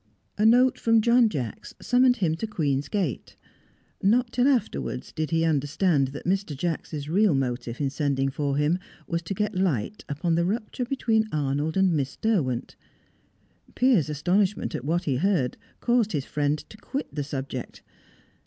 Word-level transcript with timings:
A 0.35 0.47
note 0.47 0.79
from 0.79 0.99
John 0.99 1.29
Jacks 1.29 1.75
summoned 1.79 2.15
him 2.17 2.33
to 2.37 2.47
Queen's 2.47 2.87
Gate. 2.87 3.35
Not 4.01 4.31
till 4.33 4.47
afterwards 4.47 5.11
did 5.11 5.29
he 5.29 5.45
understand 5.45 6.07
that 6.07 6.25
Mr. 6.25 6.57
Jacks' 6.57 7.07
real 7.07 7.35
motive 7.35 7.79
in 7.79 7.91
sending 7.91 8.29
for 8.29 8.57
him 8.57 8.79
was 9.05 9.21
to 9.21 9.35
get 9.35 9.53
light 9.53 10.03
upon 10.09 10.33
the 10.33 10.43
rupture 10.43 10.85
between 10.85 11.29
Arnold 11.31 11.77
and 11.77 11.93
Miss 11.93 12.15
Derwent. 12.15 12.75
Piers' 13.75 14.09
astonishment 14.09 14.73
at 14.73 14.85
what 14.85 15.03
he 15.03 15.17
heard 15.17 15.55
caused 15.81 16.13
his 16.13 16.25
friend 16.25 16.57
to 16.71 16.77
quit 16.77 17.13
the 17.13 17.23
subject. 17.23 17.83